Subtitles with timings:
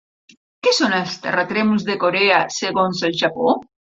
[0.67, 3.53] Què són els terratrèmols de Corea segons el Japó?